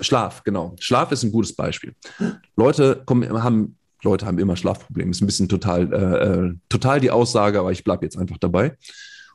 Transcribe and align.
Schlaf, 0.00 0.42
genau. 0.44 0.76
Schlaf 0.80 1.12
ist 1.12 1.22
ein 1.22 1.32
gutes 1.32 1.54
Beispiel. 1.54 1.94
Leute 2.56 3.02
kommen, 3.04 3.42
haben, 3.42 3.76
Leute 4.02 4.26
haben 4.26 4.38
immer 4.38 4.56
Schlafprobleme. 4.56 5.10
Ist 5.10 5.22
ein 5.22 5.26
bisschen 5.26 5.48
total, 5.48 5.92
äh, 5.92 6.46
äh 6.48 6.54
total 6.68 7.00
die 7.00 7.10
Aussage, 7.10 7.60
aber 7.60 7.72
ich 7.72 7.84
bleibe 7.84 8.04
jetzt 8.04 8.16
einfach 8.16 8.38
dabei. 8.38 8.76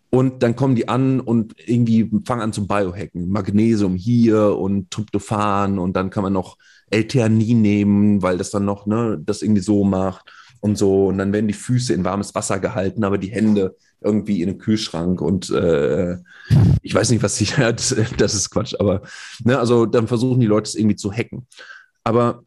Und 0.09 0.43
dann 0.43 0.55
kommen 0.55 0.75
die 0.75 0.87
an 0.87 1.19
und 1.19 1.55
irgendwie 1.67 2.09
fangen 2.25 2.41
an 2.41 2.53
zu 2.53 2.67
biohacken. 2.67 3.29
Magnesium 3.29 3.95
hier 3.95 4.57
und 4.57 4.89
Tryptophan 4.91 5.77
und 5.77 5.95
dann 5.95 6.09
kann 6.09 6.23
man 6.23 6.33
noch 6.33 6.57
L-Theanin 6.89 7.61
nehmen, 7.61 8.21
weil 8.21 8.37
das 8.37 8.51
dann 8.51 8.65
noch 8.65 8.85
ne, 8.85 9.19
das 9.23 9.41
irgendwie 9.41 9.61
so 9.61 9.83
macht 9.83 10.31
und 10.65 10.79
so. 10.79 11.07
Und 11.07 11.19
dann 11.19 11.31
werden 11.31 11.47
die 11.47 11.53
Füße 11.53 11.93
in 11.93 12.03
warmes 12.03 12.33
Wasser 12.33 12.59
gehalten, 12.59 13.03
aber 13.03 13.19
die 13.19 13.31
Hände 13.31 13.75
irgendwie 14.01 14.41
in 14.41 14.47
den 14.49 14.57
Kühlschrank 14.57 15.21
und 15.21 15.51
äh, 15.51 16.17
ich 16.81 16.93
weiß 16.93 17.11
nicht, 17.11 17.21
was 17.21 17.37
sie, 17.37 17.45
das, 17.57 17.95
das 18.17 18.33
ist 18.33 18.49
Quatsch, 18.49 18.73
aber 18.79 19.03
ne, 19.43 19.59
also 19.59 19.85
dann 19.85 20.07
versuchen 20.07 20.39
die 20.39 20.47
Leute 20.47 20.67
es 20.67 20.75
irgendwie 20.75 20.95
zu 20.95 21.11
hacken. 21.11 21.47
Aber 22.03 22.43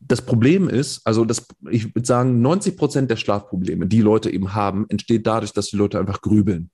das 0.00 0.20
Problem 0.20 0.68
ist, 0.68 1.00
also 1.06 1.24
das, 1.24 1.46
ich 1.70 1.94
würde 1.94 2.06
sagen, 2.06 2.42
90 2.42 2.76
Prozent 2.76 3.10
der 3.10 3.16
Schlafprobleme, 3.16 3.86
die 3.86 4.02
Leute 4.02 4.30
eben 4.30 4.54
haben, 4.54 4.84
entsteht 4.90 5.26
dadurch, 5.26 5.52
dass 5.52 5.68
die 5.68 5.76
Leute 5.76 5.98
einfach 5.98 6.20
grübeln. 6.20 6.68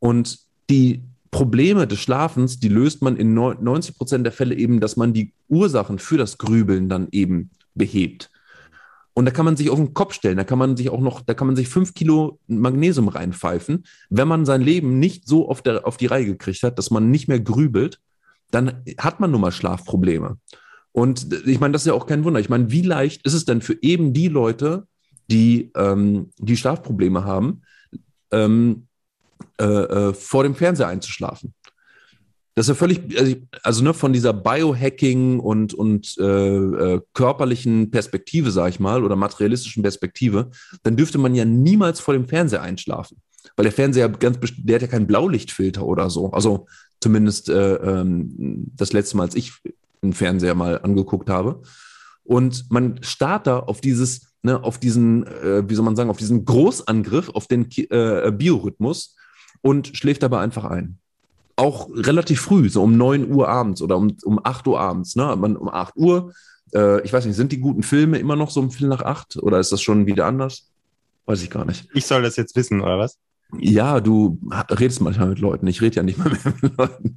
Und 0.00 0.40
die 0.68 1.04
Probleme 1.30 1.86
des 1.86 2.00
Schlafens, 2.00 2.58
die 2.58 2.68
löst 2.68 3.02
man 3.02 3.16
in 3.16 3.34
90 3.34 3.96
Prozent 3.96 4.24
der 4.24 4.32
Fälle 4.32 4.56
eben, 4.56 4.80
dass 4.80 4.96
man 4.96 5.12
die 5.12 5.32
Ursachen 5.48 6.00
für 6.00 6.16
das 6.16 6.38
Grübeln 6.38 6.88
dann 6.88 7.06
eben 7.12 7.50
behebt. 7.76 8.30
Und 9.18 9.24
da 9.24 9.32
kann 9.32 9.44
man 9.44 9.56
sich 9.56 9.68
auf 9.68 9.78
den 9.80 9.94
Kopf 9.94 10.14
stellen, 10.14 10.36
da 10.36 10.44
kann 10.44 10.60
man 10.60 10.76
sich 10.76 10.90
auch 10.90 11.00
noch, 11.00 11.22
da 11.22 11.34
kann 11.34 11.48
man 11.48 11.56
sich 11.56 11.66
fünf 11.66 11.92
Kilo 11.92 12.38
Magnesium 12.46 13.08
reinpfeifen. 13.08 13.84
Wenn 14.10 14.28
man 14.28 14.46
sein 14.46 14.62
Leben 14.62 15.00
nicht 15.00 15.26
so 15.26 15.48
auf, 15.48 15.60
der, 15.60 15.88
auf 15.88 15.96
die 15.96 16.06
Reihe 16.06 16.24
gekriegt 16.24 16.62
hat, 16.62 16.78
dass 16.78 16.92
man 16.92 17.10
nicht 17.10 17.26
mehr 17.26 17.40
grübelt, 17.40 17.98
dann 18.52 18.84
hat 18.96 19.18
man 19.18 19.32
nun 19.32 19.40
mal 19.40 19.50
Schlafprobleme. 19.50 20.38
Und 20.92 21.32
ich 21.48 21.58
meine, 21.58 21.72
das 21.72 21.82
ist 21.82 21.86
ja 21.88 21.94
auch 21.94 22.06
kein 22.06 22.22
Wunder. 22.22 22.38
Ich 22.38 22.48
meine, 22.48 22.70
wie 22.70 22.82
leicht 22.82 23.26
ist 23.26 23.32
es 23.32 23.44
denn 23.44 23.60
für 23.60 23.76
eben 23.82 24.12
die 24.12 24.28
Leute, 24.28 24.86
die, 25.28 25.72
ähm, 25.74 26.30
die 26.38 26.56
Schlafprobleme 26.56 27.24
haben, 27.24 27.62
ähm, 28.30 28.86
äh, 29.60 29.64
äh, 29.64 30.14
vor 30.14 30.44
dem 30.44 30.54
Fernseher 30.54 30.86
einzuschlafen? 30.86 31.54
Das 32.58 32.66
ist 32.66 32.70
ja 32.70 32.74
völlig, 32.74 33.16
also, 33.16 33.36
also 33.62 33.84
ne, 33.84 33.94
von 33.94 34.12
dieser 34.12 34.32
Biohacking 34.32 35.38
und, 35.38 35.74
und 35.74 36.16
äh, 36.18 36.24
äh, 36.24 37.00
körperlichen 37.14 37.92
Perspektive, 37.92 38.50
sage 38.50 38.70
ich 38.70 38.80
mal, 38.80 39.04
oder 39.04 39.14
materialistischen 39.14 39.84
Perspektive, 39.84 40.50
dann 40.82 40.96
dürfte 40.96 41.18
man 41.18 41.36
ja 41.36 41.44
niemals 41.44 42.00
vor 42.00 42.14
dem 42.14 42.26
Fernseher 42.26 42.62
einschlafen. 42.62 43.18
Weil 43.54 43.62
der 43.62 43.72
Fernseher 43.72 44.08
ganz, 44.08 44.38
der 44.56 44.74
hat 44.74 44.82
ja 44.82 44.88
keinen 44.88 45.06
Blaulichtfilter 45.06 45.86
oder 45.86 46.10
so. 46.10 46.32
Also 46.32 46.66
zumindest 47.00 47.48
äh, 47.48 47.74
ähm, 47.74 48.72
das 48.74 48.92
letzte 48.92 49.18
Mal, 49.18 49.26
als 49.26 49.36
ich 49.36 49.52
einen 50.02 50.12
Fernseher 50.12 50.56
mal 50.56 50.80
angeguckt 50.80 51.30
habe. 51.30 51.62
Und 52.24 52.72
man 52.72 53.00
starrt 53.04 53.46
da 53.46 53.60
auf 53.60 53.80
dieses, 53.80 54.32
ne, 54.42 54.60
auf 54.64 54.78
diesen, 54.78 55.28
äh, 55.28 55.62
wie 55.70 55.76
soll 55.76 55.84
man 55.84 55.94
sagen, 55.94 56.10
auf 56.10 56.18
diesen 56.18 56.44
Großangriff 56.44 57.28
auf 57.28 57.46
den 57.46 57.70
äh, 57.70 58.32
Biorhythmus 58.32 59.14
und 59.60 59.96
schläft 59.96 60.24
dabei 60.24 60.40
einfach 60.40 60.64
ein. 60.64 60.98
Auch 61.58 61.88
relativ 61.92 62.40
früh, 62.40 62.68
so 62.68 62.82
um 62.82 62.96
9 62.96 63.30
Uhr 63.30 63.48
abends 63.48 63.82
oder 63.82 63.96
um, 63.96 64.16
um 64.24 64.40
8 64.42 64.66
Uhr 64.68 64.80
abends. 64.80 65.16
Ne? 65.16 65.34
Man, 65.36 65.56
um 65.56 65.68
8 65.68 65.96
Uhr, 65.96 66.32
äh, 66.74 67.00
ich 67.02 67.12
weiß 67.12 67.24
nicht, 67.26 67.36
sind 67.36 67.52
die 67.52 67.60
guten 67.60 67.82
Filme 67.82 68.18
immer 68.18 68.36
noch 68.36 68.50
so 68.50 68.60
um 68.60 68.70
Viertel 68.70 68.88
nach 68.88 69.02
acht 69.02 69.36
oder 69.36 69.58
ist 69.58 69.72
das 69.72 69.82
schon 69.82 70.06
wieder 70.06 70.26
anders? 70.26 70.70
Weiß 71.26 71.42
ich 71.42 71.50
gar 71.50 71.64
nicht. 71.64 71.88
Ich 71.94 72.06
soll 72.06 72.22
das 72.22 72.36
jetzt 72.36 72.56
wissen, 72.56 72.80
oder 72.80 72.98
was? 72.98 73.18
Ja, 73.58 74.00
du 74.00 74.38
redest 74.70 75.00
manchmal 75.00 75.28
mit 75.28 75.38
Leuten. 75.38 75.66
Ich 75.66 75.80
rede 75.80 75.96
ja 75.96 76.02
nicht 76.02 76.18
mal 76.18 76.30
mehr 76.44 76.54
mit 76.60 76.76
Leuten. 76.76 77.16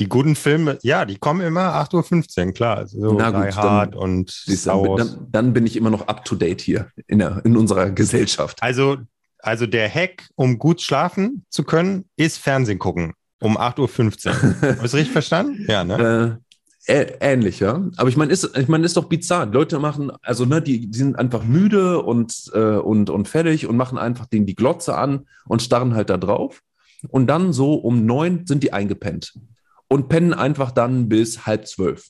Die 0.00 0.08
guten 0.08 0.34
Filme, 0.34 0.78
ja, 0.82 1.04
die 1.04 1.16
kommen 1.16 1.40
immer 1.42 1.74
8.15 1.76 2.46
Uhr, 2.46 2.52
klar. 2.52 2.86
So 2.88 3.14
Na 3.14 3.30
gut, 3.30 3.56
Hard 3.56 3.94
dann, 3.94 4.00
und 4.00 4.66
dann, 4.66 4.96
dann, 4.96 5.26
dann, 5.30 5.52
bin 5.52 5.66
ich 5.66 5.76
immer 5.76 5.90
noch 5.90 6.08
up 6.08 6.24
to 6.24 6.34
date 6.34 6.60
hier 6.60 6.88
in, 7.06 7.20
der, 7.20 7.40
in 7.44 7.56
unserer 7.56 7.90
Gesellschaft. 7.90 8.58
Also, 8.60 8.98
also 9.38 9.66
der 9.66 9.88
Hack, 9.88 10.28
um 10.34 10.58
gut 10.58 10.82
schlafen 10.82 11.44
zu 11.50 11.62
können, 11.62 12.04
ist 12.16 12.38
Fernsehen 12.38 12.78
gucken 12.78 13.14
um 13.40 13.58
8.15 13.58 14.28
Uhr. 14.28 14.78
Hast 14.82 14.94
du 14.94 14.96
richtig 14.96 15.12
verstanden? 15.12 15.64
Ja, 15.68 15.84
ne? 15.84 16.40
Äh, 16.86 17.12
ähnlich, 17.20 17.60
ja. 17.60 17.84
Aber 17.96 18.08
ich 18.08 18.16
meine, 18.16 18.32
ist, 18.32 18.56
ich 18.56 18.68
meine, 18.68 18.84
ist 18.84 18.96
doch 18.96 19.04
bizarr. 19.04 19.46
Leute 19.46 19.78
machen, 19.78 20.10
also 20.22 20.44
ne, 20.44 20.62
die, 20.62 20.90
die 20.90 20.98
sind 20.98 21.18
einfach 21.18 21.44
müde 21.44 22.02
und, 22.02 22.50
äh, 22.54 22.76
und, 22.76 23.10
und 23.10 23.28
fertig 23.28 23.66
und 23.66 23.76
machen 23.76 23.98
einfach 23.98 24.26
den 24.26 24.46
die 24.46 24.54
Glotze 24.54 24.96
an 24.96 25.26
und 25.46 25.62
starren 25.62 25.94
halt 25.94 26.10
da 26.10 26.16
drauf. 26.16 26.62
Und 27.08 27.28
dann 27.28 27.52
so 27.52 27.74
um 27.74 28.06
neun 28.06 28.46
sind 28.46 28.62
die 28.62 28.72
eingepennt 28.72 29.34
und 29.88 30.08
pennen 30.08 30.34
einfach 30.34 30.70
dann 30.70 31.08
bis 31.08 31.46
halb 31.46 31.66
zwölf. 31.66 32.08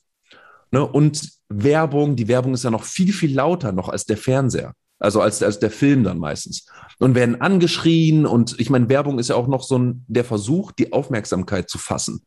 Ne? 0.70 0.86
Und 0.86 1.30
Werbung, 1.48 2.16
die 2.16 2.28
Werbung 2.28 2.54
ist 2.54 2.64
ja 2.64 2.70
noch 2.70 2.84
viel, 2.84 3.12
viel 3.12 3.34
lauter 3.34 3.72
noch 3.72 3.88
als 3.88 4.04
der 4.06 4.16
Fernseher. 4.16 4.74
Also 5.00 5.20
als, 5.20 5.42
als 5.42 5.58
der 5.58 5.70
Film 5.70 6.04
dann 6.04 6.18
meistens. 6.18 6.66
Und 6.98 7.14
werden 7.16 7.40
angeschrien 7.40 8.26
und 8.26 8.60
ich 8.60 8.70
meine, 8.70 8.88
Werbung 8.88 9.18
ist 9.18 9.30
ja 9.30 9.34
auch 9.34 9.48
noch 9.48 9.62
so 9.62 9.78
ein, 9.78 10.04
der 10.06 10.24
Versuch, 10.24 10.70
die 10.70 10.92
Aufmerksamkeit 10.92 11.68
zu 11.68 11.78
fassen. 11.78 12.22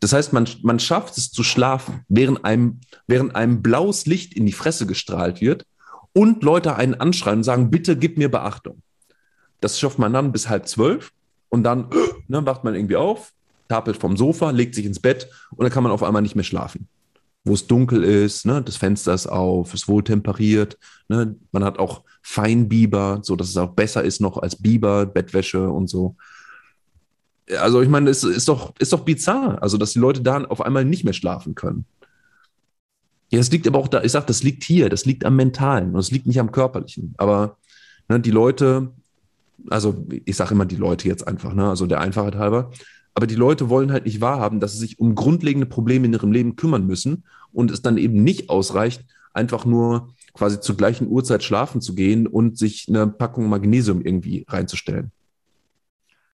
Das 0.00 0.12
heißt, 0.12 0.32
man, 0.32 0.48
man 0.62 0.78
schafft 0.80 1.18
es 1.18 1.30
zu 1.30 1.42
schlafen, 1.42 2.04
während 2.08 2.44
einem, 2.44 2.80
während 3.06 3.36
einem 3.36 3.62
blaues 3.62 4.06
Licht 4.06 4.34
in 4.34 4.46
die 4.46 4.52
Fresse 4.52 4.86
gestrahlt 4.86 5.40
wird 5.40 5.66
und 6.12 6.42
Leute 6.42 6.76
einen 6.76 6.94
anschreien 6.94 7.38
und 7.38 7.44
sagen, 7.44 7.70
bitte 7.70 7.96
gib 7.96 8.18
mir 8.18 8.30
Beachtung. 8.30 8.82
Das 9.60 9.78
schafft 9.78 9.98
man 9.98 10.12
dann 10.12 10.32
bis 10.32 10.48
halb 10.48 10.68
zwölf 10.68 11.12
und 11.48 11.64
dann 11.64 11.88
ne, 12.28 12.44
wacht 12.46 12.64
man 12.64 12.74
irgendwie 12.74 12.96
auf, 12.96 13.32
tapelt 13.68 13.96
vom 13.96 14.16
Sofa, 14.16 14.50
legt 14.50 14.74
sich 14.74 14.86
ins 14.86 15.00
Bett 15.00 15.28
und 15.50 15.64
dann 15.64 15.72
kann 15.72 15.82
man 15.82 15.92
auf 15.92 16.02
einmal 16.02 16.22
nicht 16.22 16.34
mehr 16.34 16.44
schlafen. 16.44 16.88
Wo 17.44 17.54
es 17.54 17.66
dunkel 17.66 18.04
ist, 18.04 18.46
ne, 18.46 18.62
das 18.62 18.76
Fenster 18.76 19.14
ist 19.14 19.26
auf, 19.26 19.74
ist 19.74 19.88
wohl 19.88 20.04
temperiert, 20.04 20.78
ne, 21.08 21.34
man 21.50 21.64
hat 21.64 21.78
auch 21.78 22.02
Feinbiber, 22.22 23.20
so 23.22 23.34
dass 23.34 23.48
es 23.48 23.56
auch 23.56 23.72
besser 23.72 24.02
ist 24.04 24.20
noch 24.20 24.38
als 24.38 24.56
Biber, 24.56 25.06
Bettwäsche 25.06 25.68
und 25.68 25.88
so 25.88 26.16
also 27.58 27.82
ich 27.82 27.88
meine, 27.88 28.10
es 28.10 28.24
ist 28.24 28.48
doch, 28.48 28.74
ist 28.78 28.92
doch 28.92 29.04
bizarr, 29.04 29.62
also 29.62 29.76
dass 29.76 29.92
die 29.92 29.98
Leute 29.98 30.22
da 30.22 30.44
auf 30.44 30.60
einmal 30.60 30.84
nicht 30.84 31.04
mehr 31.04 31.12
schlafen 31.12 31.54
können. 31.54 31.84
Ja, 33.30 33.38
es 33.38 33.50
liegt 33.50 33.66
aber 33.66 33.78
auch 33.78 33.88
da, 33.88 34.02
ich 34.02 34.12
sage, 34.12 34.26
das 34.26 34.42
liegt 34.42 34.62
hier, 34.62 34.88
das 34.88 35.06
liegt 35.06 35.24
am 35.24 35.36
Mentalen 35.36 35.94
und 35.94 36.00
es 36.00 36.10
liegt 36.10 36.26
nicht 36.26 36.38
am 36.38 36.52
Körperlichen. 36.52 37.14
Aber 37.16 37.56
ne, 38.08 38.20
die 38.20 38.30
Leute, 38.30 38.92
also 39.70 40.06
ich 40.24 40.36
sage 40.36 40.54
immer 40.54 40.66
die 40.66 40.76
Leute 40.76 41.08
jetzt 41.08 41.26
einfach, 41.26 41.54
ne, 41.54 41.68
also 41.68 41.86
der 41.86 42.00
Einfachheit 42.00 42.36
halber, 42.36 42.70
aber 43.14 43.26
die 43.26 43.34
Leute 43.34 43.68
wollen 43.68 43.92
halt 43.92 44.06
nicht 44.06 44.20
wahrhaben, 44.20 44.60
dass 44.60 44.72
sie 44.72 44.78
sich 44.78 44.98
um 44.98 45.14
grundlegende 45.14 45.66
Probleme 45.66 46.06
in 46.06 46.12
ihrem 46.12 46.32
Leben 46.32 46.56
kümmern 46.56 46.86
müssen 46.86 47.24
und 47.52 47.70
es 47.70 47.82
dann 47.82 47.98
eben 47.98 48.22
nicht 48.22 48.48
ausreicht, 48.48 49.04
einfach 49.34 49.64
nur 49.64 50.14
quasi 50.34 50.60
zur 50.60 50.76
gleichen 50.76 51.08
Uhrzeit 51.08 51.42
schlafen 51.42 51.80
zu 51.80 51.94
gehen 51.94 52.26
und 52.26 52.58
sich 52.58 52.86
eine 52.88 53.06
Packung 53.06 53.48
Magnesium 53.48 54.00
irgendwie 54.00 54.44
reinzustellen. 54.48 55.12